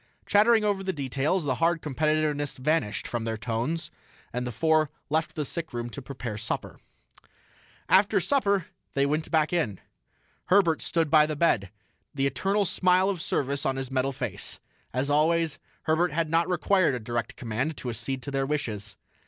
[0.25, 3.91] Chattering over the details, the hard competitiveness vanished from their tones,
[4.33, 6.79] the four left the sickroom to prepare supper.
[7.87, 9.79] After supper they went back in.
[10.45, 11.69] Herbert stood by the bed,
[12.15, 14.59] the eternal smile of service on his metal face.
[14.91, 18.95] As always, Herbert had not required a direct command to accede to their wishes.